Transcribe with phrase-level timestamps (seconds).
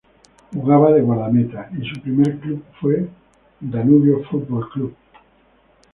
[0.51, 3.07] Jugaba de guardameta y su primer club fue
[3.59, 4.95] Danubio Fútbol Club.